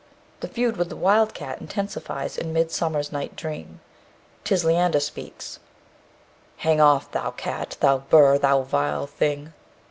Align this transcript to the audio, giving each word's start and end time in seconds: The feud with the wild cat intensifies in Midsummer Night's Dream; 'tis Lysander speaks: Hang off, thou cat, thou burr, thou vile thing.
The 0.39 0.47
feud 0.47 0.77
with 0.77 0.89
the 0.89 0.95
wild 0.95 1.35
cat 1.35 1.61
intensifies 1.61 2.35
in 2.35 2.51
Midsummer 2.51 3.03
Night's 3.11 3.35
Dream; 3.35 3.81
'tis 4.43 4.65
Lysander 4.65 4.99
speaks: 4.99 5.59
Hang 6.57 6.81
off, 6.81 7.11
thou 7.11 7.29
cat, 7.29 7.77
thou 7.81 7.99
burr, 7.99 8.39
thou 8.39 8.63
vile 8.63 9.05
thing. 9.05 9.53